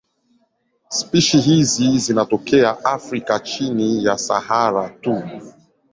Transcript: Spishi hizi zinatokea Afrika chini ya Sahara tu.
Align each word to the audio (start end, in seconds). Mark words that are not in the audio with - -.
Spishi 0.89 1.37
hizi 1.39 1.97
zinatokea 1.99 2.85
Afrika 2.85 3.39
chini 3.39 4.03
ya 4.05 4.17
Sahara 4.17 4.89
tu. 4.89 5.23